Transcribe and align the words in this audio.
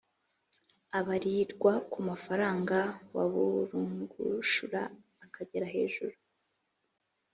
abarirwa 0.99 1.73
ku 1.91 1.99
mafaranga 2.09 2.77
waburungushura 3.15 4.81
akagera 5.25 5.65
hejuru 5.75 6.15